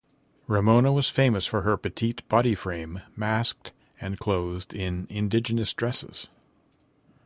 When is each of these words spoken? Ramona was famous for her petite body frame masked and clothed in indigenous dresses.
Ramona 0.47 0.91
was 0.91 1.11
famous 1.11 1.45
for 1.45 1.61
her 1.61 1.77
petite 1.77 2.27
body 2.27 2.55
frame 2.55 3.03
masked 3.15 3.71
and 3.99 4.17
clothed 4.17 4.73
in 4.73 5.05
indigenous 5.11 5.75
dresses. 5.75 6.27